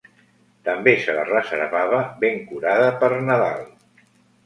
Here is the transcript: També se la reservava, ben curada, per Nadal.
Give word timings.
També 0.69 0.93
se 1.03 1.15
la 1.17 1.27
reservava, 1.27 2.01
ben 2.25 2.43
curada, 2.49 2.91
per 3.05 3.15
Nadal. 3.31 3.67